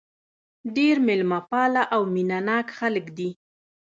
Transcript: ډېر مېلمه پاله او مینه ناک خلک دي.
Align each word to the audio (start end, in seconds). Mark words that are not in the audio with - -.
ډېر 0.75 0.95
مېلمه 1.07 1.39
پاله 1.49 1.83
او 1.95 2.01
مینه 2.13 2.39
ناک 2.47 2.67
خلک 2.79 3.05
دي. 3.17 3.29